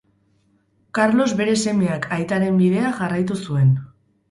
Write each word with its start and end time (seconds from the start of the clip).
Karlos 0.99 1.27
bere 1.43 1.53
semeak 1.67 2.09
aitaren 2.19 2.59
bidea 2.65 2.97
jarraitu 3.03 3.41
zuen. 3.47 3.73